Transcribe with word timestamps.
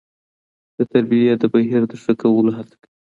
د 0.77 0.79
تربيې 0.91 1.33
د 1.37 1.43
بهیر 1.53 1.81
د 1.87 1.93
ښه 2.01 2.13
کولو 2.21 2.51
هڅه 2.57 2.75
کوي. 2.81 2.91